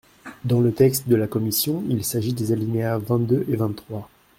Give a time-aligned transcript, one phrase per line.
[0.45, 4.09] Dans le texte de la commission, il s’agit des alinéas vingt-deux et vingt-trois.